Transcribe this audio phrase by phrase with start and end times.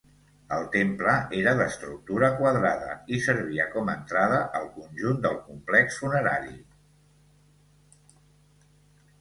[0.55, 6.59] El temple era d'estructura quadrada i servia com entrada al conjunt del complex funerari.